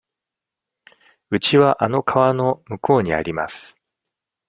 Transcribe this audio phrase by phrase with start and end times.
[1.29, 3.77] うちはあの川の向こうにあります。